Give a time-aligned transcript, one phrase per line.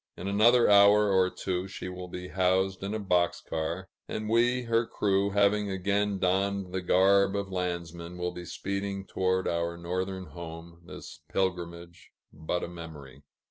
[0.17, 4.63] In another hour or two, she will be housed in a box car; and we,
[4.63, 10.25] her crew, having again donned the garb of landsmen, will be speeding toward our northern
[10.25, 13.21] home, this pilgrimage but a memory.